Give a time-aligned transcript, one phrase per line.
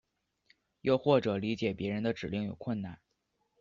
[0.81, 2.99] 又或者理解别人的指令有困难。